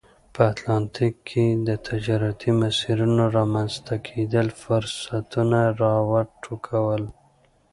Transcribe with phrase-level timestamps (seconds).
[0.33, 7.03] په اتلانتیک کې د تجارتي مسیرونو رامنځته کېدل فرصتونه را وټوکول.